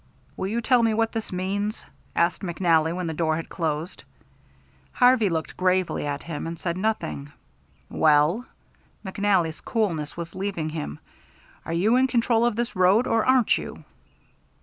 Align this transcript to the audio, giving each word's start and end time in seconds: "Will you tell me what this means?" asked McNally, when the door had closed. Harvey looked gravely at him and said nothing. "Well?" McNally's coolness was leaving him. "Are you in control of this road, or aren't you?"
"Will 0.35 0.47
you 0.47 0.61
tell 0.61 0.81
me 0.81 0.95
what 0.95 1.11
this 1.11 1.31
means?" 1.31 1.85
asked 2.15 2.41
McNally, 2.41 2.91
when 2.95 3.05
the 3.05 3.13
door 3.13 3.35
had 3.35 3.49
closed. 3.49 4.03
Harvey 4.93 5.29
looked 5.29 5.55
gravely 5.55 6.07
at 6.07 6.23
him 6.23 6.47
and 6.47 6.57
said 6.59 6.75
nothing. 6.75 7.31
"Well?" 7.87 8.45
McNally's 9.05 9.61
coolness 9.61 10.17
was 10.17 10.33
leaving 10.33 10.69
him. 10.69 10.97
"Are 11.67 11.73
you 11.73 11.97
in 11.97 12.07
control 12.07 12.47
of 12.47 12.55
this 12.55 12.75
road, 12.75 13.05
or 13.05 13.23
aren't 13.23 13.59
you?" 13.59 13.83